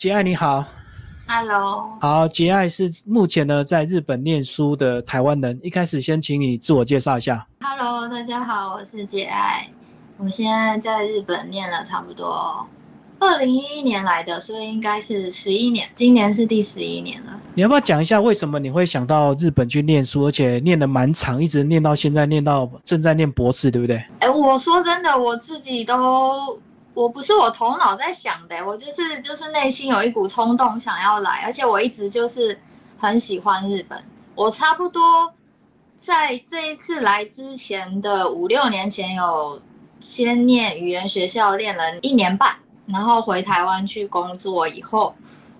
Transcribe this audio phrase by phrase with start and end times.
[0.00, 0.64] 杰爱你好
[1.28, 5.60] ，Hello，好，杰爱是目前呢在日本念书的台湾人。
[5.62, 7.46] 一开始先请你自我介绍一下。
[7.60, 9.68] Hello，大家好，我是杰爱，
[10.16, 12.66] 我现在在日本念了差不多
[13.18, 17.38] 二零一一年来的，所以应该是十一年，今年是第十一年了。
[17.52, 24.02] 你要不要讲一下为什么你会想到日本去念书，而且念的蛮长，一直念到现在，念到正在念博士，对不对？
[24.20, 26.58] 哎，我说真的，我自己都。
[26.92, 32.60] 我不是我头脑在想的，我就是就是内心有一股冲动想要来，而且我一直就是
[32.98, 34.04] 很喜欢日本。
[34.34, 35.32] 我差不多
[35.98, 39.60] 在这一次来之前的五六年前有
[40.00, 45.14] 先念语言学校，练了一年半，然后回台湾去工作以后，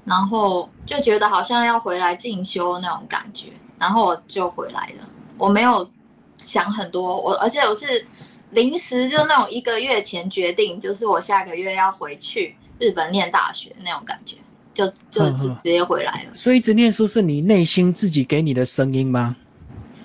[0.05, 5.09] 然后就觉得好像要回来进修那种感觉，然后我就回来了。
[5.39, 5.89] 我没有
[6.37, 8.05] 想很多，我而且我是。
[8.51, 14.37] 临时就那种一个月前决定，就是我下个月要回去日本念大学那种感觉，
[14.75, 16.31] 就就直接回来了。
[16.35, 19.37] 所以一直念书是你内心自己给你的声音吗？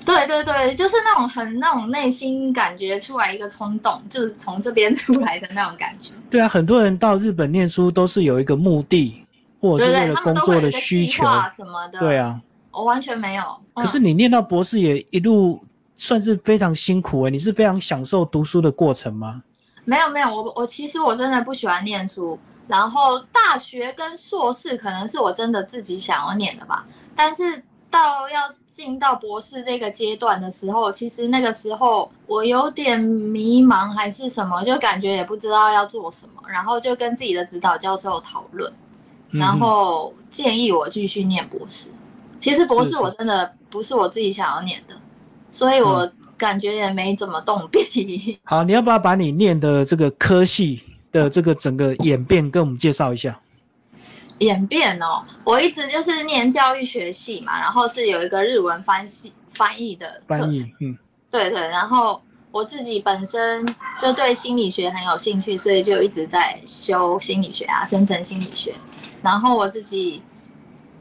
[0.05, 6.11] 对对对，就是那种很那种内心感觉出来一个冲动，就是从这边出来的那种感觉。
[6.29, 9.25] 对啊，很多人到日本念书都是有一个目的，
[9.59, 11.23] 或者是为了工作的需求
[11.55, 11.97] 什么的。
[11.97, 12.39] 对啊，
[12.71, 13.43] 我完全没有。
[13.73, 15.59] 可是你念到博士也一路。
[15.95, 19.43] 算是非常辛苦诶，你是非常享受读书的过程吗？
[19.83, 22.37] 没有没有，我我其实我真的不喜欢念书，
[22.67, 26.85] 然后大学跟硕士可能是我真的自己想要念的吧。
[27.15, 38.69] 但是到要进到博士这个阶段的时候，其实那个时候我有点迷茫还是什么，就感觉也不知道要做什么，然后就跟自己的指导教授讨论，
[39.29, 41.89] 然后建议我继续念博士。
[42.37, 44.95] 其实博士我真的不是我自己想要念的。
[45.55, 48.37] 所以我感觉也没怎么动笔。
[48.43, 53.39] 好，你要不要把你念的这个科系的这个整个演变跟我们介绍一下？
[54.39, 60.71] 演变哦，我一直就是念教育学系嘛，然后是有一个日文翻译翻译的课程。
[60.81, 60.97] 嗯，
[61.31, 61.61] 对对。
[61.69, 63.65] 然后我自己本身
[63.97, 68.75] 就对心理学很有兴趣，所以就一直在修心理学啊，深层心理学。
[69.21, 70.21] 然后我自己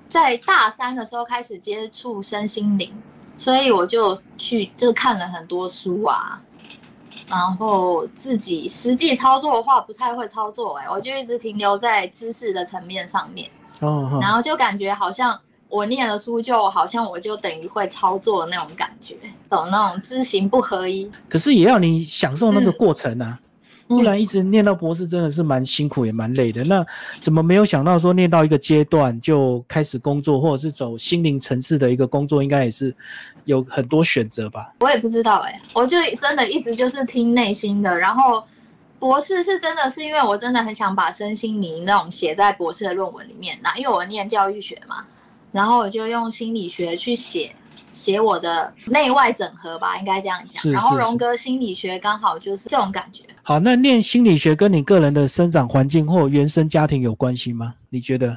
[0.07, 2.95] 在大三的时候开始接触身心灵。
[3.37, 6.41] 所以我就去就看了很多书啊，
[7.29, 13.51] 然后自己实际操作的话不太会操作哎，我就一直停留在知识的层面上面，
[13.81, 19.17] 哦，然后就感觉好像我念了书就好像我就等于会操作的那种感觉，
[19.49, 21.11] 懂那种知行不合一。
[21.29, 23.41] 可是也要你享受那个过程啊。
[23.87, 26.65] 不然一直念到博士真的是蛮辛苦也蛮累的。
[26.65, 26.85] 那
[27.21, 32.95] 怎么没有想到说念到一个阶段就开始工作，或者是走心灵层次的一个工作，应该也是
[33.45, 34.73] 有很多选择吧？
[34.81, 37.99] 我也不知道哎，我就真的一直就是听内心的。
[37.99, 38.43] 然后
[38.99, 43.59] 博士是真的是因为我真的很想把身心灵那种写在博士的论文里面。
[43.63, 45.05] 那因为我念教育学嘛，
[45.53, 47.55] 然后我就用心理学去写。
[47.95, 50.71] 写我的内外整合吧，应该这样讲。
[50.71, 53.25] 然后荣格心理学刚好就是这种感觉。
[53.43, 57.75] 好，那念心理学跟你个人的生长环境或原生家庭有关系吗？
[57.89, 58.37] 你觉得？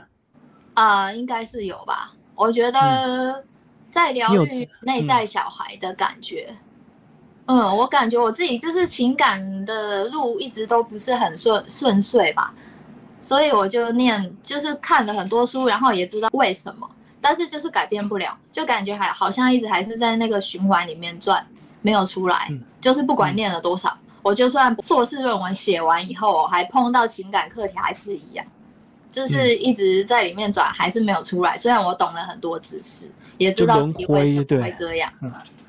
[0.75, 2.13] 啊，应该是有吧。
[2.35, 3.44] 我觉得
[3.90, 6.56] 在疗愈内在小孩的感觉。
[7.47, 12.53] 嗯，我感觉我自己就是情感的路一直都不是很顺顺遂吧，
[13.19, 16.88] 所以我就念，就是看了很多书，然后也知道为什么。
[17.30, 21.46] 但是就是改变不了，就感觉还好像一直还是在那个循环里面转，
[21.82, 22.50] 没有出来。
[22.80, 28.46] 就是不管念了多少，我就算硕士论文写完以后，我还碰到情感课题还是一样，
[29.12, 31.58] 就是一直在里面转，还是没有出来。
[31.58, 35.12] 虽然我懂了很多知识，也知道自己为什么会这样。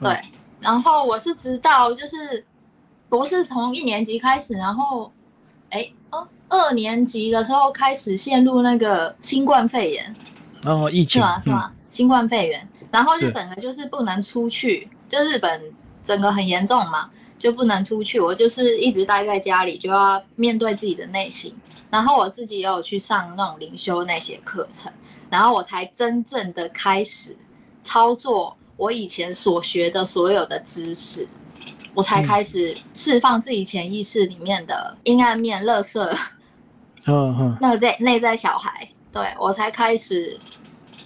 [0.00, 0.16] 对，
[0.60, 2.46] 然后我是知道，就是
[3.08, 5.10] 博士从一年级开始，然后
[5.70, 10.14] 哎哦二年级的时候开始陷入那个新冠肺炎。
[10.64, 11.40] 哦，疫情是吗？
[11.44, 11.72] 是吗？
[11.90, 15.62] 新冠肺炎，然后就整个就是不能出去，就日本
[16.02, 17.08] 整个很严重嘛，
[17.38, 18.20] 就不能出去。
[18.20, 21.56] 我就是一直待在家里，就要面对自己的内心。
[21.90, 24.92] 然后我自己也有去上那种灵修那些课程，
[25.30, 27.34] 然后我才真正的开始
[27.82, 31.26] 操作我以前所学的所有的知识，
[31.94, 36.14] 我才开始释放自己潜意识里面的阴暗面、乐色，
[37.06, 38.86] 嗯嗯，那个在内在小孩。
[39.18, 40.38] 对我才开始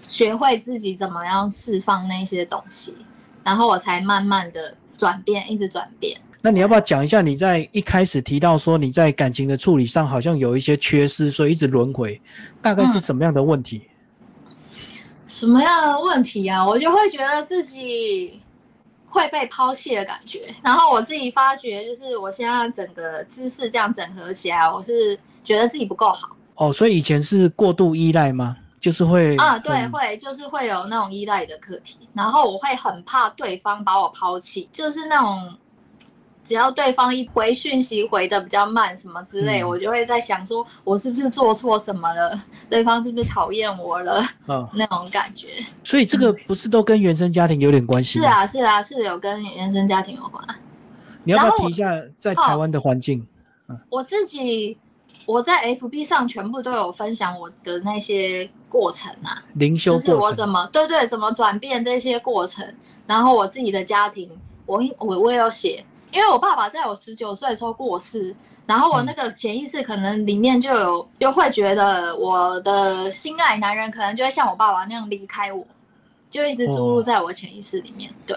[0.06, 2.94] 学会自己怎么样释放那些东西，
[3.42, 6.20] 然后我才慢慢的转变，一直转变。
[6.42, 12.20] 那你要不要讲一下你在一开始提到说你在感情的处理上好像有一些缺失，所以一直轮回，
[12.60, 13.88] 大概是什么样的问题？
[15.26, 16.66] 什么样的问题啊？
[16.66, 18.42] 我就会觉得自己
[19.06, 26.36] 会被抛弃的感觉，然后我自己发觉，就是我现在整个姿势这样整合起来，我是觉得自己不够好。
[26.54, 28.56] 哦，所以以前是过度依赖吗？
[28.80, 35.54] 就是会啊，对，会就是会有那种依赖的课题，然后我会很怕对方把我抛弃，就是那种
[36.42, 42.42] 只要对方一回讯息回的比较慢什么之类，我就会在想说，我是不是做错什么了？
[42.68, 44.20] 对方是不是讨厌我了？
[44.48, 45.46] 嗯， 那种感觉。
[45.84, 48.18] 所以这个不是都跟原生家庭有点关系？
[48.18, 50.44] 是啊，是啊，是有跟原生家庭有关。
[51.22, 51.88] 你要不要提一下
[52.18, 53.24] 在台湾的环境？
[53.68, 54.76] 嗯，我自己。
[55.26, 62.66] 我在 FB 上全部都有分享我的那些过程啊，灵修就是我怎么对对怎么转变这些过程，
[63.06, 64.30] 然后我自己的家庭，
[64.66, 68.34] 我我我也有写，因为我爸爸在我十九岁的时候过世，
[68.66, 75.66] 然后我那个潜意识可能里面就有就会觉得我的心爱男人可能就会像我爸爸那样离开我，
[76.30, 78.36] 就一直注入在我潜意识里面，对，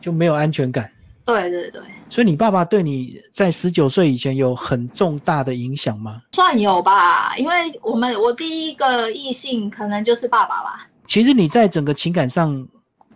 [0.00, 0.90] 就没有安全感。
[1.24, 1.80] 对对对，
[2.10, 6.20] 所以你爸爸对你在十九岁以前有很重大的影响吗？
[6.32, 10.86] 算有吧，因为我们我第一个异性可能就是爸爸吧。
[11.06, 12.66] 其实你在整个情感上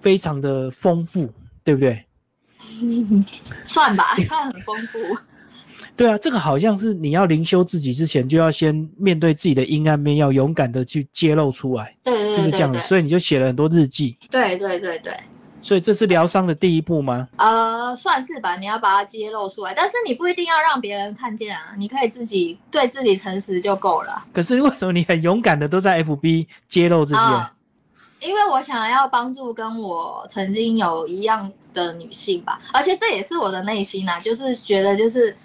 [0.01, 1.29] 非常的丰富，
[1.63, 2.05] 对不对？
[3.67, 4.99] 算吧， 算很丰富。
[5.97, 11.97] 对啊，这个好像是你要灵修自己之前，就要先面对自己的阴暗面，要勇敢的去揭露出来。
[12.05, 12.81] 对对对，是不是这样子？
[12.81, 14.17] 所以你就写了很多日记。
[14.31, 15.13] 对对对对。
[15.61, 17.29] 所以这是疗伤的第一步吗？
[17.37, 18.57] 呃，算是吧。
[18.57, 21.75] 你要把它揭露出来，但是你不一定要让别人看见啊。
[21.77, 24.25] 你可以自己对自己诚实就够了。
[24.33, 27.21] 可是为什么你很勇敢的都在 FB 揭露这些？
[28.21, 35.37] 因为我想要帮助跟我曾经有一样的女性吧，而且这也是我的内心啊，就是觉得就是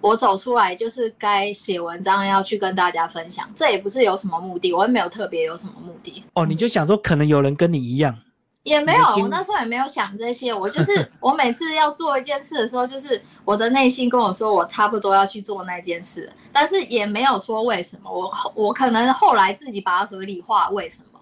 [0.00, 6.24] 我走出来就是该写文章要去跟大家分享，这也不是有什么目的，我也没有特别有什么目的。
[6.32, 8.18] 哦，你就想说可能有人跟你一样。
[8.62, 10.54] 也没有，我那时候也没有想这些。
[10.54, 18.10] 我就是 我每次要做一件事的时候，就是我的内心跟我说，我差不多要去做那件事，但是也没有说为什么。
[18.10, 21.20] 我我可能后来自己把它合理化，为什么？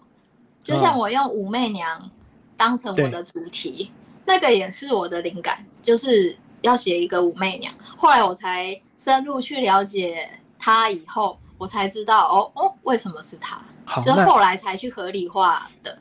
[0.62, 2.10] 就像我用武媚娘
[2.56, 3.90] 当成我的主题，
[4.26, 7.72] 那个也是我的灵感，就是要写一个武媚娘。
[7.96, 10.28] 后来我才深入去了解
[10.58, 13.58] 她，以后我才知道哦哦，为什么是她？
[14.02, 15.98] 就后来才去合理化的。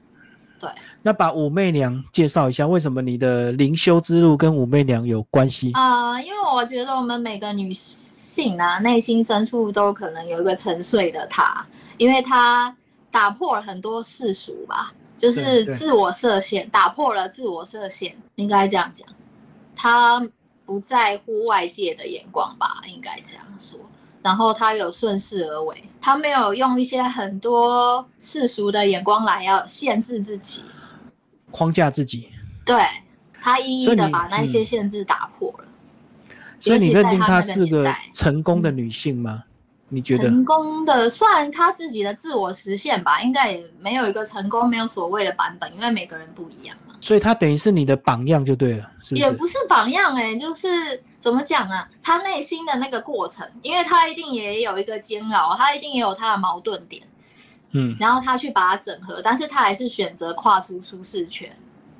[0.59, 0.69] 对，
[1.01, 6.21] 那把武媚娘介绍一下，为什么你的灵修之路跟武媚娘有关系啊？
[6.21, 11.65] 因为我觉得我们每个女性啊，内心深处都可能有一个沉睡的她，
[11.97, 12.75] 因为她
[13.09, 19.07] 打破了很多世俗吧，就是自我设限，打破了自我设限，应该这样讲，
[19.75, 20.21] 她
[20.65, 23.79] 不在乎外界的眼光吧，应该这样说。
[24.21, 30.63] 然后她有顺势而为，他没有用一些很多世俗的眼光来要限制自己，
[31.51, 32.29] 框架自己。
[32.65, 32.83] 对
[33.41, 35.65] 他一一的把那些限制打破了。
[36.59, 39.43] 所以你认定她是个成功的女性吗？
[39.87, 43.21] 你觉得成功的算她自己的自我实现吧？
[43.21, 46.88] 应该也没有一个成功，没有所谓的版本，因为每个人不一样嘛。
[46.99, 49.21] 所以他等于是你的榜样就对了，是不是？
[49.21, 51.01] 也不是榜样哎，就是。
[51.19, 51.85] 怎么讲啊？
[52.01, 57.05] 他内心的那个过程，因为他一定也有一个煎熬，他一定也有他的矛盾点，
[57.71, 61.53] 嗯，然后他去把它整合，但是他还是选择跨出舒适圈，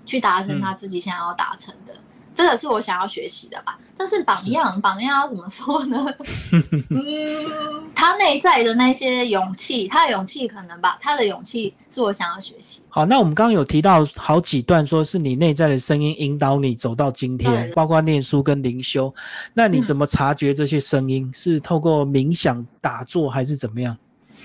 [0.05, 1.93] 去达成他自己想要达成的。
[2.39, 3.77] 这个是我想要学习的吧？
[3.97, 6.05] 但是榜样，榜样要怎么说呢？
[6.89, 12.81] 嗯，他内在的那些勇气，他的勇气可能吧，他的勇气是我想要学习。
[12.87, 19.13] 好，那我们刚刚有提到好几段，说是你内在的声音引导你走到今天，包括念书跟灵修。
[19.53, 21.29] 那你怎么察觉这些声音？
[21.35, 23.97] 是透过冥想、打坐，还是怎么样？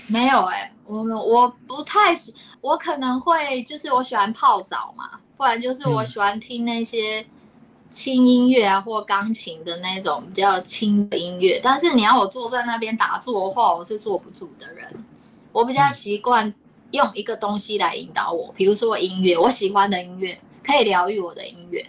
[0.07, 7.25] 没有哎，我我不太喜，我可能会就是我喜欢泡澡嘛，不然就是我喜欢听那些。
[7.95, 14.85] 轻音乐啊，或钢琴的那种比较轻的音乐，但是你要我坐在那边打坐的话，我是坐不住的人。
[15.53, 16.53] 我比较习惯
[16.91, 21.85] 用一个东西来引导我，比如说音乐，我喜欢的音乐可以疗愈我的音乐，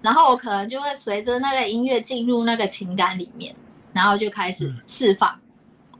[0.00, 3.54] 然后我可能就会随着那个音乐进入那个情感里面，
[3.92, 5.38] 然后就开始释放，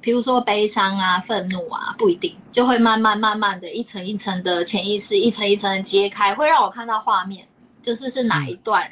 [0.01, 7.47] 比如说悲伤啊、愤怒啊，不一定，就会慢慢慢慢的一层一层的潜意识，一层一层的揭开，会让我看到画面，
[7.83, 8.91] 就是是哪一段。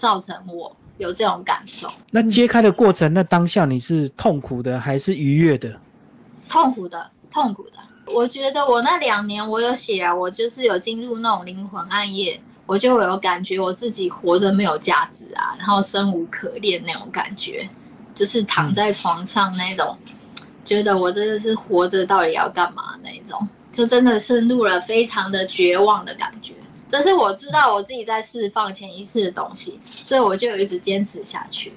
[0.00, 1.92] 造成我有这种感受。
[2.10, 5.78] 那揭开的过程，那当下你是痛苦的还是愉悦的？
[6.48, 7.72] 痛苦的，痛苦的。
[8.06, 17.68] 我觉得我那两年我有写啊，我就是有进入那种灵魂暗夜，我就有感觉我自己活着没有价值啊，然后生无可恋那种感觉，
[18.14, 19.94] 就是躺在床上那种，
[20.64, 26.54] 觉得我真的是活着到底要干嘛那种，就真的是入了非常的绝望的感觉。
[26.90, 31.72] 这是我知道我自己在释放潜意识的东西，所以我就一直坚持下去，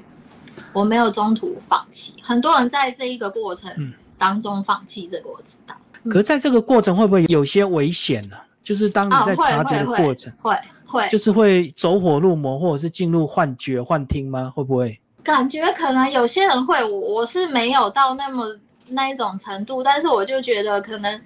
[0.74, 2.16] 我没有中途放弃。
[2.24, 5.76] 很多人在这一个过程当中放弃，这个我知道。
[6.10, 8.36] 可在这个过程会不会有些危险呢？
[8.64, 14.52] 就是当你在察觉的过程，会会就是会走火入魔，或者是进入幻觉、幻听吗？
[14.56, 15.00] 会不会？
[15.22, 18.58] 感觉可能有些人会，我我是没有到那么
[18.90, 21.22] 那一种程度，但是我就觉得可能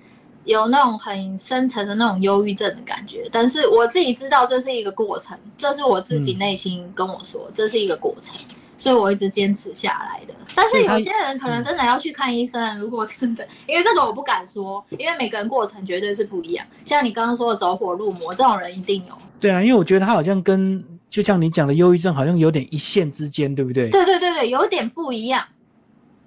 [0.48, 3.28] 有那种很深层的那种忧郁症的感觉。
[3.32, 8.40] 但是我自己知道这是一个过程，这是我自己内心跟我说，这是一个过程。
[8.80, 12.80] 所以我一直坚持下来的，但是有些人可能真的要去看医生。
[12.80, 16.64] 如果真的，因为这个我不敢说，因为每个人过程绝对是不一样。
[16.84, 19.18] 像你刚刚说的走火入魔这种人一定有。
[19.40, 23.90] 对啊，因为我觉得他好像跟就像你讲的忧郁症好像有点一线之间，对不对？
[23.90, 25.44] 对对对对，有点不一样。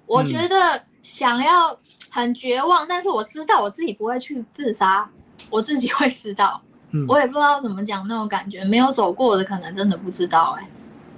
[0.05, 1.73] 我觉得想要
[2.11, 5.09] 很绝望，但是我知道我自己不会去自杀，
[5.49, 6.61] 我自己会知道。
[6.91, 10.67] 嗯，我也不知道怎么讲那种感觉，没有走过的可能真的不知道哎。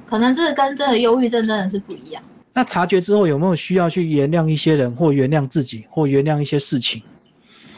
[0.06, 2.22] 可能这跟真的忧郁症真的是不一样。
[2.54, 7.02] 那察觉之后有没有需要去原谅一些人，或原谅自己，或原谅一些事情？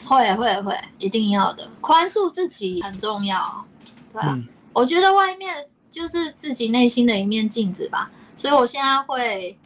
[0.03, 1.65] 会会会，一定要的。
[1.79, 3.65] 宽恕自己很重要，
[4.11, 4.37] 对啊。
[4.73, 5.55] 我觉得外面
[5.89, 9.57] 就是自己内心的一面镜子吧，所以我现在会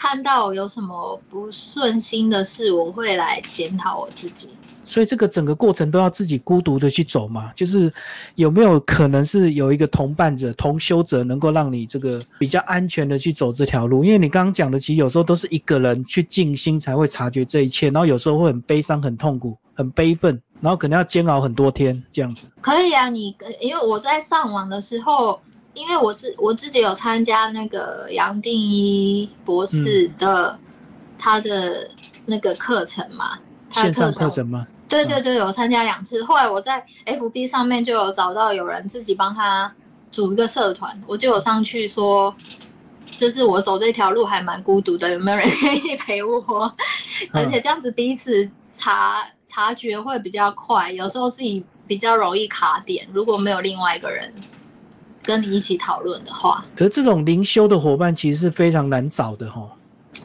[0.00, 4.50] 看到有什么不顺心的事，我会来检讨我自己。
[4.84, 7.52] 所以这个整个过程都要自己孤独的去走嘛？
[7.52, 7.92] 就是
[8.36, 14.04] 有没有可能是有一个同伴者、同修者，能够让你这个比较安全的去走这条路？
[14.04, 22.46] 因为你刚刚讲的，其实有时候都是一个人去静心才会察觉这一切，然后有时候会很悲伤、很痛苦、很悲愤，然后可能要煎熬很多天这样子。
[22.60, 25.38] 可以啊，你因为我在上网的时候，
[25.74, 30.58] 因为我自我自己有参加那个杨定一博士的
[31.18, 31.88] 他的
[32.26, 33.38] 那个课程嘛，
[33.70, 34.66] 他的课程吗？
[34.88, 36.24] 对对对，有参加两次。
[36.24, 39.70] 后来我在 FB 上面就有找到有人自己帮他
[40.10, 42.34] 组一个社团，我就有上去说，
[43.18, 46.74] 就是我走这条路还蛮孤独的，有没有人 愿意陪我？
[47.32, 54.32] 而且这样子彼此察察觉会比较快，有时候自己比较容易卡点，如果没有另外一个人
[55.28, 56.64] 跟你一起讨论的话。
[56.74, 59.68] 可是这种灵修的伙伴其实是非常难找的哈。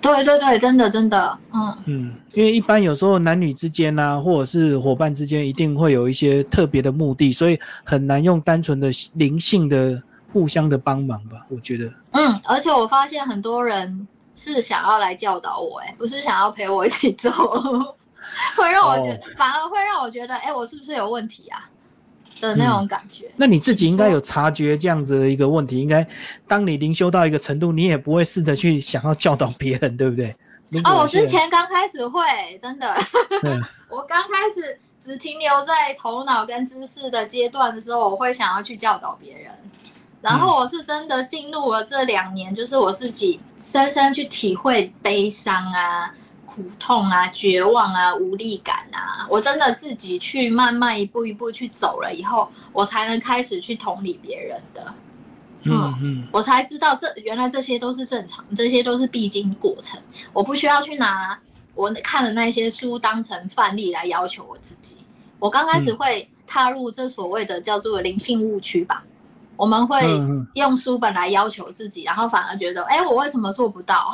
[0.02, 11.92] 对对对，真的真的，嗯嗯，因为一般有时候男女之间呐，或者是伙伴之间，一定会有一些特别的目的，所以很难用单纯的灵性的互相的帮忙吧，我觉得。
[12.12, 17.32] 嗯，而且我发现很多人是想要来教导我，哎，不是想要陪我一起走，
[18.58, 21.70] 会让我觉得，反而会让我觉得，哎，我是不是有问题啊？
[22.40, 25.80] 的那种感觉，那你自己应该有察觉这样子的一个问题。
[25.80, 26.06] 应该
[26.48, 30.36] 当你灵修到一个程度，你也不会试着去想要教导别人，对不对？
[30.84, 32.22] 哦，我之前刚开始会，
[32.62, 32.96] 真的，
[33.90, 39.52] 我刚开始只停留在头脑跟知识的阶段的时候，我会想要去教导别人。
[40.22, 46.14] 然后我是真的进入了这两年，就是我自己深深去体会悲伤啊。
[46.54, 54.94] 苦痛啊，绝望啊，无力感啊，我真的自己去慢慢一步一步去走了以后，我才能开始去同理别人的。
[55.64, 60.00] 嗯嗯，我才知道这原来这些都是正常，这些都是必经过程。
[60.32, 61.36] 我不需要去拿
[61.74, 65.00] 我看的那些书当成范例来要求我自己。
[65.40, 69.04] 我刚开始会踏入这所谓的叫做灵性误区吧，
[69.56, 70.04] 我们会
[70.54, 74.14] 用书本来要求自己，然后反而觉得，哎，我为什么做不到？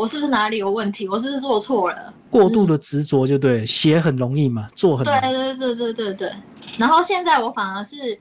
[0.00, 1.06] 我是不是哪里有问题？
[1.06, 2.14] 我是不是做错了？
[2.30, 6.32] 过度的执着就对，写很容易嘛，做很对对对对对对。
[6.78, 8.18] 然后现在我反而是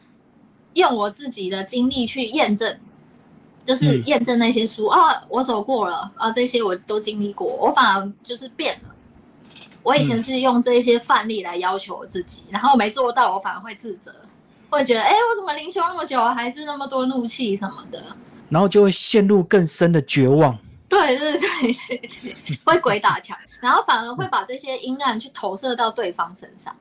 [0.74, 2.78] 用我自己的经历去验证，
[3.64, 8.90] 就是验证那些书啊，我走过了啊，这些我都经历过，我反而就是变了。
[9.82, 14.14] 我以前是用这些范例来要求我自己，然后没做到，我反而会自责，
[14.70, 18.04] 会觉得哎，我怎么灵修那么久，还是那么多怒气什么的，
[18.50, 20.58] 然后就会陷入更深的绝望。
[20.90, 26.76] 对对对对对，会鬼打墙，然后反而会把这些阴暗去投射到对方身上，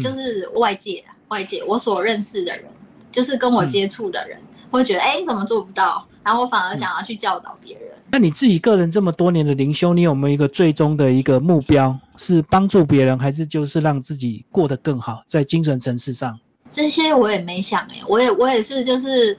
[0.00, 2.64] 就是外界外界我所认识的人，
[3.12, 6.06] 就是跟我接触的人，会觉得哎你怎么做不到？
[6.24, 7.84] 然后我反而想要去教导别人。
[8.10, 16.38] 那你自己个人这么多年的灵修，你有没有一个最终的一个目标，是帮助别人，还是就是让自己过得更好，在精神层次上？
[16.70, 19.38] 这些我也没想哎，我也我也是就是。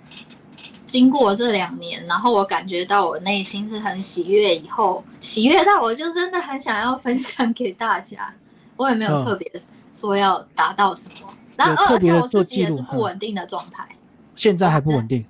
[0.89, 8.33] 经过这两年，然后我感觉到我内心是很喜悦，以后喜悦到我就真的很想要分享给大家。
[8.75, 9.49] 我也没有特别
[9.93, 13.87] 说要达到什么，然后而且我自己也是不稳定的状态。
[14.33, 15.23] 现在还不稳定？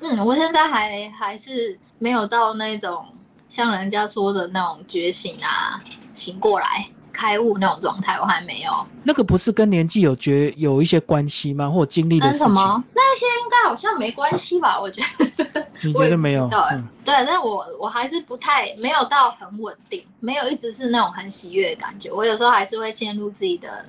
[0.00, 3.04] 嗯，我现在还还是没有到那种
[3.48, 5.82] 像人家说的那种觉醒啊，
[6.14, 6.88] 醒过来。
[7.12, 8.70] 开悟那种状态，我还没有。
[9.04, 11.68] 那个不是跟年纪有觉有一些关系吗？
[11.68, 12.82] 或经历的什么？
[12.94, 14.80] 那些应该好像没关系吧？
[14.80, 15.66] 我觉得。
[15.84, 16.48] 你觉得没有？
[17.04, 22.10] 对，但我我还是不太没有到很稳定，没有一直是那种很喜悦的感觉。
[22.10, 23.84] 我有时候还是会陷入自己的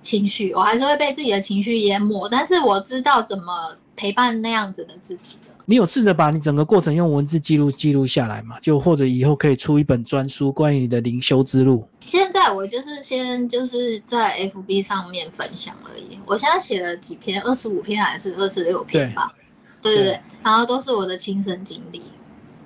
[0.00, 2.26] 情绪，我还是会被自己的情绪淹没。
[2.30, 5.36] 但是我知道怎么陪伴那样子的自己。
[5.70, 8.58] 你有试着把你整个过程用文字记录记录下来吗？
[8.60, 11.86] 就或者以后可以出一本专书，关于你的灵修之路。
[12.00, 16.18] 现在我就是先就是在 FB 上面分享而已。
[16.26, 19.32] 我现在写了几篇，二十五篇还是二十六篇吧？
[19.80, 22.02] 对对对，然后都是我的亲身经历，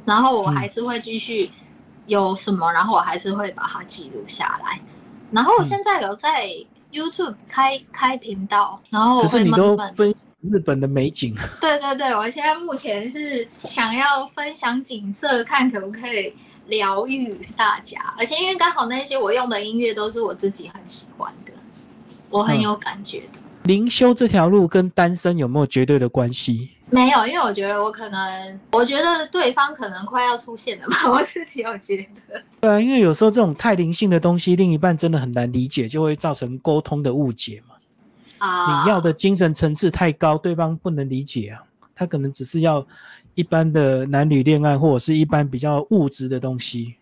[0.06, 1.50] 然后我还是会继续
[2.06, 4.80] 有什么，然后我还是会把它记录下来。
[5.30, 6.48] 然后我现在有在
[6.90, 10.13] YouTube 开开频道，然后可是你都分。
[10.50, 16.32] 日本的美景，对对对，我现在目前是想要分享景色，看可不可以
[16.66, 17.98] 疗愈大家。
[18.18, 21.52] 而且因为刚好那些我用的音乐都是我自己很喜欢的，
[22.28, 23.40] 我很有感觉的。
[23.62, 26.70] 灵修这条路跟单身有没有绝对的关系？
[26.90, 31.96] 没有，因为我觉得我可能，我觉得对方可能快要出现了吧， 我自己有觉
[32.28, 32.42] 得。
[32.60, 37.73] 对啊，因为有时候这种太灵性的东西，另一半真的很难理解，就会造成沟通的误解嘛。
[38.84, 41.62] 你要的精神层次太高，对方不能理解啊。
[41.96, 42.84] 他可能只是要
[43.36, 46.96] 一般的男女恋爱，或者是一般比较物质的东西。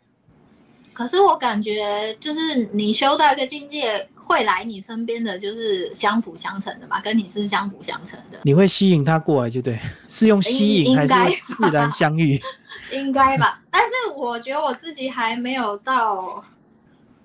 [0.93, 8.39] 可是我感觉，就是你修到一个境界，会来你身边的就是相辅相成的嘛，跟你是相辅相成的。
[8.43, 11.15] 你会吸引他过来，就对， 是用吸引还是
[11.57, 12.39] 自然相遇？
[12.93, 13.63] 应该吧。
[13.71, 16.45] 但是我觉得我自己还没有到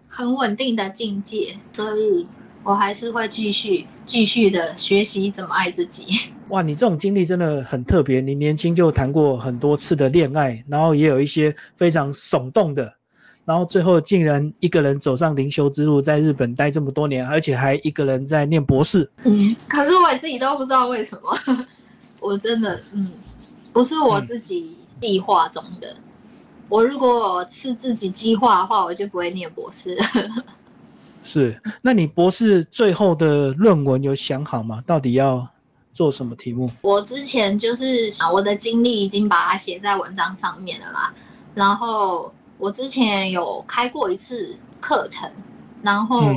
[0.07, 2.25] 很稳定的境界，所以。
[2.67, 6.29] 我还是会继续继续的学习怎么爱自己。
[6.49, 8.19] 哇，你这种经历真的很特别。
[8.19, 12.93] 你年轻就谈过很多次的恋爱，然后也有一些非常耸动的，
[13.45, 19.09] 然后最后竟然一个人走上灵修之路，在日本待这么多年，而且还一个人在念博士。
[19.23, 21.57] 嗯，可是我自己都不知道为什么，
[22.19, 23.13] 我真的嗯，
[23.71, 25.95] 不是我自己计划中的。
[26.67, 29.97] 我如果是自己计划的话，我就不会念博士。
[31.27, 34.81] 是，那你博士最后的论文有想好吗？
[34.87, 35.45] 到底要
[35.91, 36.71] 做什么题目？
[36.81, 41.09] 我之前就是我的经历已经把它写在文章上面了嘛。
[41.53, 45.29] 然后我之前有开过一次课程，
[45.81, 46.31] 然后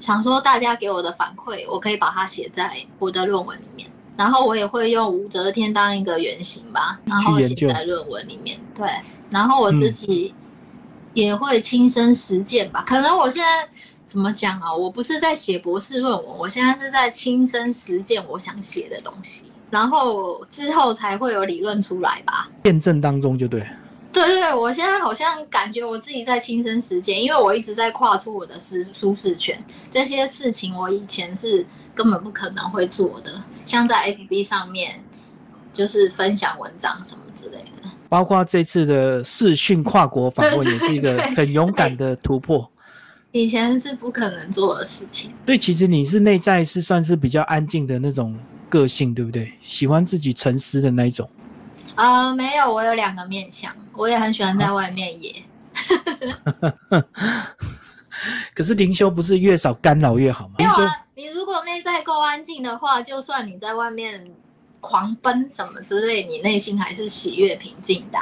[0.00, 3.88] 想说大家给我的反馈，我可以把它写在我的论文里面。
[4.16, 8.58] 然后我也会用武则天当一个原型吧，然后写在论文里面。
[8.74, 8.88] 对，
[9.30, 10.34] 然后我自己
[11.14, 12.82] 也会亲身实践吧。
[12.88, 13.68] 可能我现在。
[14.12, 14.70] 怎么讲啊？
[14.70, 22.50] 我不是在写博士论文，我现在是在亲身实践我想写的东西，然后之后才会有理论出来吧。
[22.64, 23.66] 验证当中就对。
[24.12, 29.58] 对对对，我现在好像感觉我自己在亲身实践，因为我一直在跨出我的舒舒适圈，
[29.90, 35.02] 这些事情我以前是根本不可能会做的，像在 FB 上面
[35.72, 42.70] 就是分享文章什么之类的，包括这次的视讯跨国访问也是一个很勇敢的突破。
[43.32, 45.32] 以前是不可能做的事情。
[45.44, 49.54] 对，其实你是内在是算是比较安静的那种个性，对不对？
[49.62, 51.28] 喜欢自己沉思的那一种。
[51.94, 55.42] 呃，没有，我有两个面相，我也很喜欢在外面野。
[58.54, 60.54] 可是灵修不是越少干扰越好吗？
[60.58, 64.30] 没有啊，你如果内在够安静的话，就算你在外面
[64.80, 68.18] 狂奔什么之类，你内心还是喜悦平静的，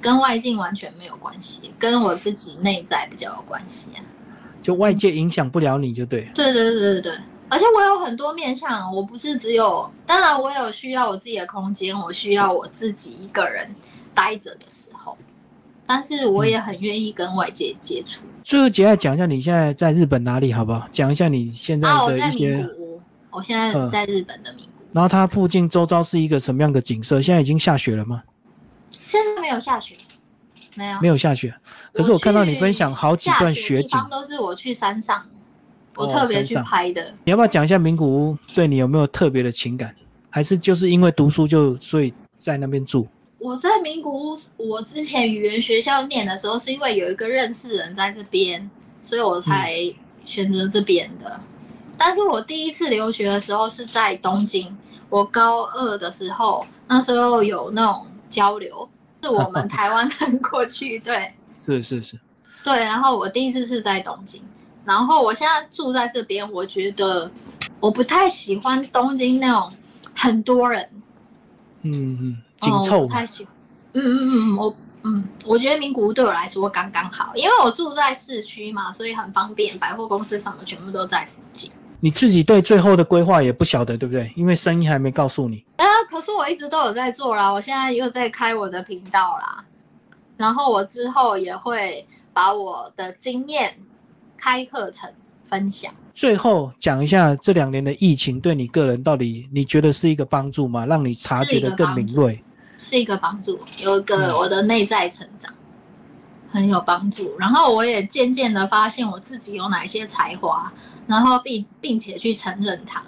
[0.00, 3.98] 跟外境完全没有关系，跟我自己内在比较有关系啊。
[4.62, 7.12] 就外界影响不了你就对，对对对对对，
[7.48, 13.74] 而且我有很多面向，我不是只有，当然我有需要我自己的空间，我需要我自己一个人
[14.14, 15.16] 待着的时候，
[15.86, 18.22] 但是我也很愿意跟外界接触。
[18.42, 20.86] 最后，杰爱讲一下你现在在日本哪里，好不好？
[20.92, 22.68] 讲一下你现在的一些。
[23.30, 24.88] 我现在在日本的名古屋。
[24.92, 27.22] 然后它附近周遭是一个什么样的景色？
[27.22, 28.22] 现在已经下雪了吗？
[29.06, 29.94] 现在没有下雪。
[30.74, 31.54] 没有没有下雪，
[31.92, 35.24] 可是我看到你分享好几段雪景，都是我去山上，
[35.96, 37.12] 我特别去拍的。
[37.24, 39.94] 你要不要讲一下名古屋对你有没有特别的情感？
[40.30, 43.06] 还是就是因为读书就所以在那边住？
[43.38, 48.70] 我在名古屋，我之前语言学校念的时候，是因为有一个认识人在这边，
[49.02, 49.74] 所以我才
[50.24, 51.40] 选择这边的。
[51.96, 54.76] 但是我第一次留学的时候是在东京，
[55.08, 58.88] 我高二的时候，那时候有那种交流。
[59.22, 61.32] 是我们台湾人过去，对，
[61.64, 62.18] 是是是，
[62.64, 62.74] 对。
[62.80, 64.42] 然后我第一次是在东京，
[64.84, 67.30] 然后我现在住在这边，我觉得
[67.78, 69.72] 我不太喜欢东京那种
[70.14, 70.88] 很多人，
[71.82, 73.52] 嗯嗯，紧凑，太喜欢，
[73.94, 81.70] 嗯嗯嗯，我嗯，我觉得名古屋对我来说刚刚好，因为我住在市区嘛，所以很方便，百货公司什么全部都在附近。
[82.02, 84.32] 你自己对最后的规划也不晓得，对不对？
[84.34, 85.64] 因为生意还没告诉你。
[85.76, 89.64] 啊，可是我一直都有在做啦，我现在又在开我的频道啦，
[90.36, 93.76] 然后我之后也会把我的经验
[94.36, 95.12] 开课程
[95.44, 95.92] 分享。
[96.12, 100.84] 最后讲一下这两年的疫情对你个人到底你觉得是一个帮助吗？
[100.86, 102.42] 让你察觉的更敏锐。
[102.78, 105.52] 是一个帮助，有一个我的内在成长
[106.50, 107.36] 很有帮助。
[107.38, 110.72] 然后我也渐渐的发现我自己有哪些才华，
[111.06, 113.02] 然后并并且去承认它。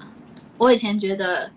[0.59, 1.51] 我以前觉得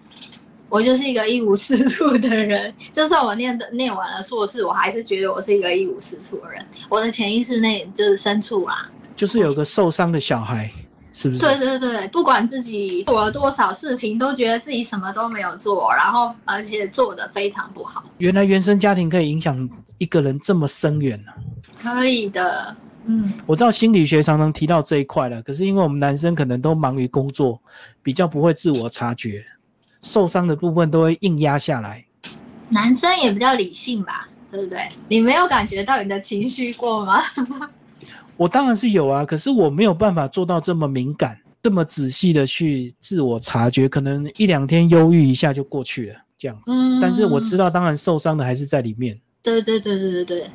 [0.76, 6.62] 我就是一个一无是处的人，就算我念的念完了硕士，我还是觉得我是一个一无是处的人。
[6.90, 10.70] 我的潜意识内就是深处啦，就是有个受伤的小孩。
[11.14, 11.40] 是不是？
[11.40, 18.04] 对对对，不管自己做了多少事情，都觉得自己什么都没有做，然后而且做的非常不好。
[18.18, 21.32] 原来原生家庭可以影响一个人这么深远呢？
[21.82, 27.62] 可以的，嗯，我知道心理学常常提到这一块了，可是因为我们男生可能都忙于工作，
[28.04, 29.42] 比较不会自我察觉，
[30.06, 32.06] 受伤的部分都会硬压下来。
[32.70, 34.88] 男生也比较理性吧，对不对？
[35.10, 37.22] 你没有感觉到你的情绪过吗？
[38.38, 46.72] 我当然是有啊，可是我没有办法做到这么敏感、这么仔细的去自我察觉，可能一两天忧郁一下就过去了这样子。
[46.72, 49.20] 嗯，但是我知道，当然受伤的还是在里面。
[49.42, 50.52] 对对对对对对，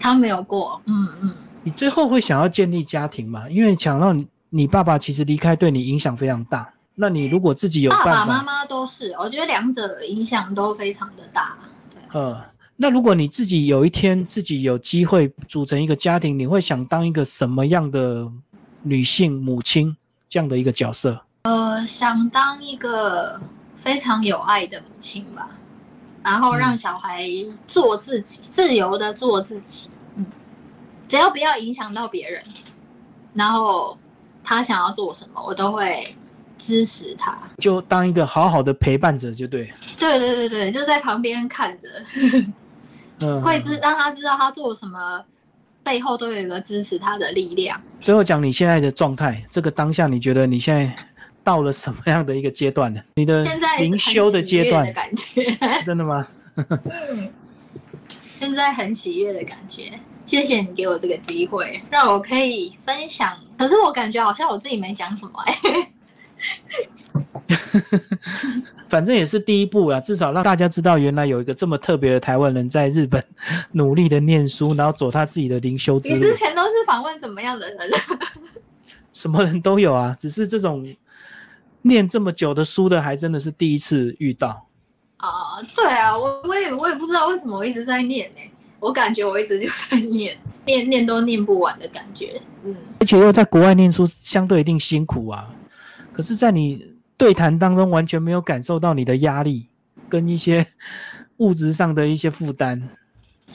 [0.00, 0.80] 他没有过。
[0.86, 1.34] 嗯嗯。
[1.62, 3.48] 你最后会想要建立家庭吗？
[3.50, 11.56] 因为想到你你爸爸其实离开对你影响非常大，那你如果自己有爸爸妈妈都是，我觉得两者影响都非常的大。
[11.94, 12.20] 对。
[12.20, 12.44] 呃。
[12.80, 18.30] 那如果你自己有一天自己有机会组成一个家庭，你会想当一个什么样的
[18.82, 19.96] 女性母亲
[20.28, 21.20] 这样的一个角色？
[21.42, 23.40] 呃，想当一个
[23.74, 25.50] 非常有爱的母亲吧，
[26.22, 27.28] 然后让小孩
[27.66, 29.90] 做自己，自由的做自己。
[30.14, 30.24] 嗯，
[31.08, 32.40] 只要不要影响到别人，
[33.34, 33.98] 然后
[34.44, 36.16] 他想要做什么，我都会
[36.58, 37.38] 支持他。
[37.58, 39.72] 就当一个好好的陪伴者，就对。
[39.96, 41.88] 对对对对，就在旁边看着。
[43.20, 45.24] 嗯 会知让他知道他做什么，
[45.82, 47.80] 背后都有一个支持他的力量。
[48.00, 50.94] 最后讲你现在的状态，这个当下你觉得你现在
[51.42, 53.00] 到了什么样的一个阶段呢？
[53.16, 53.44] 你的
[53.78, 55.44] 灵修的阶段感觉
[55.84, 56.28] 真的吗？
[56.54, 57.28] 嗯，
[58.38, 59.98] 现在很喜悦的感觉。
[60.24, 63.36] 谢谢你给我这个机会，让我可以分享。
[63.56, 65.58] 可是我感觉好像我自己没讲什么哎。
[68.88, 73.22] 反正也是第一步啊，至少让大家知道原来有一个这么特别的台湾人在日本
[73.72, 76.14] 努力的念书，然后走他自己的灵修之路。
[76.14, 77.78] 你之前都是访问怎么样的人？
[79.12, 80.86] 什么人都有啊，只是这种
[81.82, 84.66] 念这么久的书的，还真的是第一次遇到。
[85.18, 88.40] 啊，对啊，我我也我也不知道为什么我一直在念呢，
[88.80, 92.40] 我感觉我一直就在念， 念念都念不完的感觉。
[92.64, 95.52] 嗯，而且又在国外念书，相对一定辛苦啊。
[96.18, 96.98] 可是，在你。
[97.16, 99.66] 对谈当中完全没有感受到你的压力
[100.08, 100.64] 跟一些
[101.38, 102.80] 物质上的一些负担。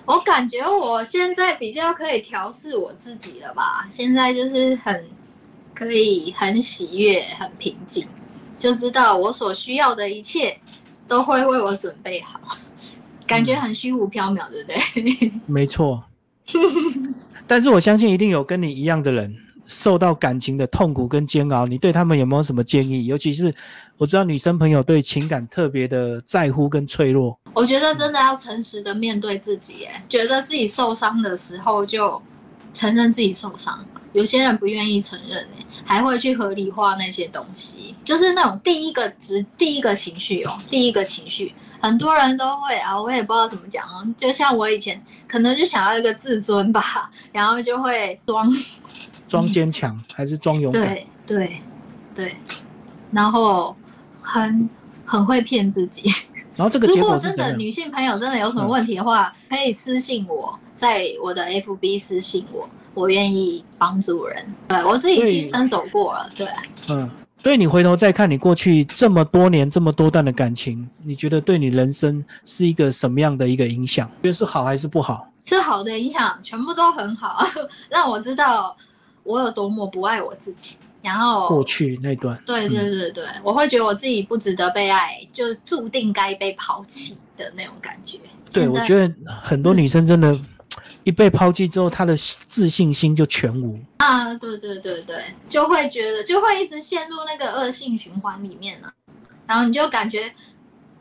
[0.04, 3.88] 我感觉我现在比较可以调试我自己了吧？
[3.90, 5.06] 现在就是很
[5.74, 8.06] 可以很喜悦、很平静，
[8.60, 10.60] 就知道我所需要的一切
[11.08, 12.42] 都会为我准备好，
[13.26, 14.68] 感觉很虚无缥缈，对不
[15.00, 15.32] 对？
[15.46, 16.04] 没错。
[17.48, 19.34] 但是我相信一定有跟你一样的人。
[19.66, 23.06] 受到感情的痛苦跟煎熬，你对他们有没有什么建议？
[23.06, 23.54] 尤其是
[23.98, 27.40] 我知道女生朋友对情感特别的在乎跟脆弱。
[27.54, 32.22] 我觉得真的要诚实的面对自己，觉得自己受伤的时候就
[32.74, 33.86] 承认自己受伤。
[34.12, 35.48] 有些人不愿意承认，
[35.86, 44.06] 还会去合理化那些东西，就是那种第一个直第一个情绪哦，第一个情绪，很多人都会啊，我也不知道怎么讲哦。
[44.18, 48.48] 就像我以前可能就想要一个自尊吧，然后就会装。
[49.34, 50.84] 装坚强还是装勇敢？
[50.84, 51.58] 对对
[52.14, 52.36] 对，
[53.12, 53.76] 然后
[54.22, 54.70] 很
[55.04, 56.08] 很会骗自己。
[56.56, 64.54] 然后这个 如果真的女性朋友真的有什么问题的话，可以私信我，在我的 FB 私信我，我愿意帮助人。
[64.68, 66.48] 对我自己亲身走过了，对。
[66.90, 67.10] 嗯，
[67.42, 74.08] 所以你回头再看你过去这么多年这么多段的感情，你觉得对你人生是一个什么样的一个影响？
[74.22, 75.28] 觉得是好还是不好？
[75.44, 77.44] 是好的影响，全部都很好，
[77.90, 78.78] 让我知道。
[79.24, 88.20] 我有多么不爱我自己，然后过去那段，对对对对，我会觉得我自己不值得被爱，就注定该被抛弃的那种感觉。
[88.52, 90.38] 对，我觉得很多女生真的，
[91.04, 92.16] 一被抛弃之后，她的
[92.48, 93.80] 自信心就全无。
[93.98, 95.16] 啊，对对对对，
[95.50, 98.94] 就会觉得就会一直陷入那个恶性循环里面了，
[99.48, 100.32] 然后你就感觉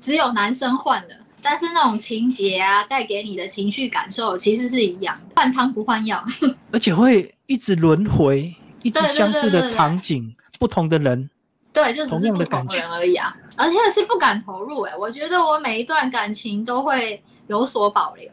[0.01, 6.25] 只有男生换了，但是那种情节啊，带给你的情绪感受其实是一样的，换汤不换药，
[6.73, 11.29] 而且会一直轮回，一直相似的场景，不同的人，
[11.71, 18.27] 对，就只是不同的人而已啊，而且是不敢投入哎，我觉得我每一段感情都会有所保留，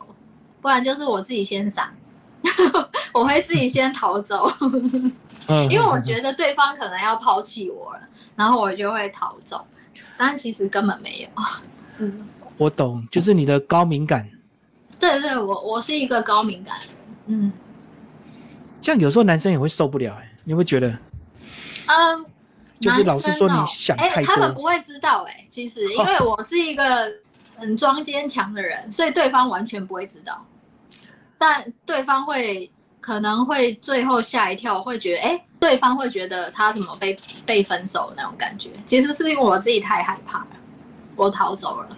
[0.61, 1.93] 不然就是我自己先闪，
[3.11, 4.49] 我会自己先逃走，
[5.69, 8.01] 因为我觉得对方可能要抛弃我了，
[8.37, 9.67] 然后我就会逃走，
[10.15, 11.43] 但其实根本没有，
[11.97, 12.25] 嗯。
[12.55, 14.29] 我懂，就是你的高敏感。
[14.97, 16.77] 对对，我我是一个高敏感
[17.25, 17.51] 嗯。
[18.81, 20.89] 这样有时候男生也会受不了，哎，你会觉得？
[21.87, 22.25] 嗯，
[22.79, 24.33] 就是老是说你想太多。
[24.33, 27.11] 他们不会知道，哎，其实因为我是一个
[27.55, 30.45] 很装坚强的人，所以对方完全不会知道。
[31.37, 38.69] 但对方会可能会最后吓一跳，会觉得，哎，对方会觉得他怎么被被分手那种感觉。
[38.85, 40.47] 其实是因为我自己太害怕了，
[41.15, 41.97] 我逃走了。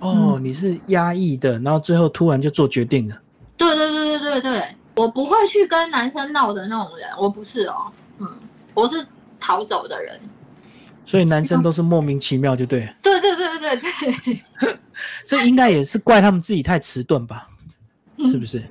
[0.00, 3.16] 哦，你是压抑的，然后最后突然就做决定了。
[3.56, 8.28] 对对对对对对，我不会去跟男生闹的那种人，我不是哦，嗯，
[8.72, 9.04] 我是
[9.40, 10.20] 逃走的人。
[11.04, 12.88] 所以男生都是莫名其妙，就对。
[13.02, 13.92] 对对对对对
[14.60, 14.78] 对，
[15.26, 17.48] 这应该也是怪他们自己太迟钝吧？
[18.18, 18.62] 是不是？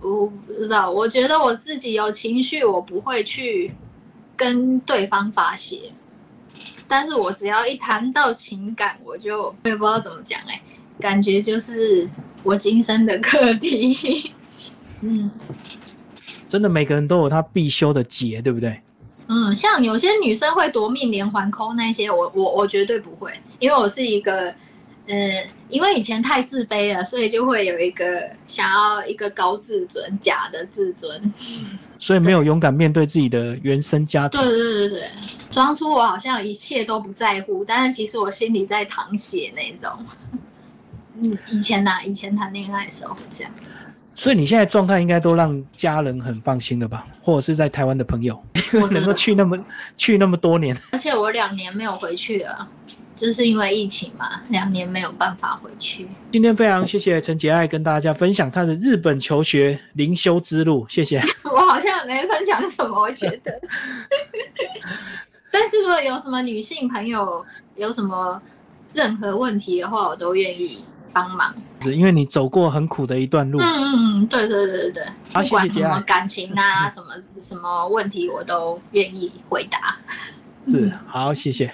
[0.00, 3.74] 我不知道，我觉得我自己有情绪，我不会去
[4.34, 5.92] 跟对方发泄。
[6.86, 10.58] 但是我只要一谈到情感，我就我也不知道怎么讲哎，
[10.98, 12.08] 感觉就是
[12.42, 14.32] 我今生的课题。
[15.00, 15.30] 嗯，
[16.48, 18.80] 真的每个人都有他必修的劫，对不对？
[19.28, 24.54] 嗯，像有些女生会夺命连环扣那些，我我我绝对不会，因为我是一个。
[25.10, 25.32] 嗯，
[25.70, 31.32] 因为以前太自卑了，所以就会有一个想要一个高自尊、假的自尊，
[31.98, 34.38] 所以没有勇敢面对自己的原生家庭。
[34.38, 35.10] 对对对对
[35.50, 39.90] 装出我好像一切都不在乎，但是其实我心里在淌血那种。
[41.22, 43.52] 嗯，以前呐，以前谈恋爱的时候这样。
[44.18, 47.06] 所以你现在状态应该都让家人很放心了吧？
[47.22, 48.42] 或者是在台湾的朋友
[48.90, 49.56] 能够去那么
[49.96, 52.68] 去那么多年，而且我两年没有回去了。
[53.14, 56.08] 就是因为疫情嘛，两年没有办法回去。
[56.32, 61.22] 今天非常谢谢陈杰爱跟大家分享他的日本求学灵修之路，谢谢。
[61.44, 63.60] 我好像没分享什么，我觉得。
[65.52, 67.44] 但是如果有什么女性朋友
[67.76, 68.40] 有什么
[68.92, 71.54] 任何问题的话，我都愿意帮忙。
[71.82, 73.58] 是因为你走过很苦的一段路。
[73.60, 75.04] 嗯嗯嗯，对对对对对。
[75.32, 77.06] 不管什么感情啊， 什么
[77.40, 79.96] 什么问题，我都愿意回答。
[80.66, 81.72] 是，好，谢谢。